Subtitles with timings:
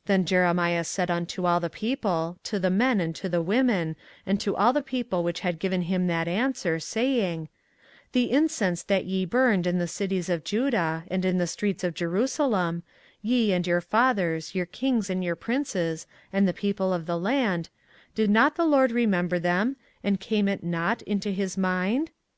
[0.00, 3.96] 24:044:020 Then Jeremiah said unto all the people, to the men, and to the women,
[4.26, 7.48] and to all the people which had given him that answer, saying,
[8.12, 11.82] 24:044:021 The incense that ye burned in the cities of Judah, and in the streets
[11.84, 12.82] of Jerusalem,
[13.22, 17.70] ye, and your fathers, your kings, and your princes, and the people of the land,
[18.14, 22.10] did not the LORD remember them, and came it not into his mind?